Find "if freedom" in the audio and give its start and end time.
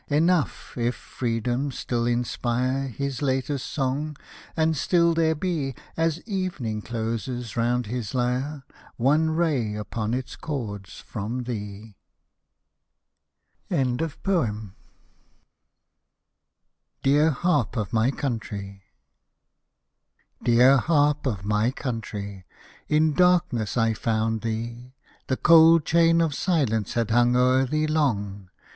0.79-1.71